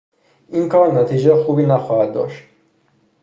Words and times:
این 0.49 0.69
کار 0.69 0.91
نتیجه 1.01 1.35
خوبی 1.43 1.65
نخواهد 1.65 2.13
داشت. 2.13 2.43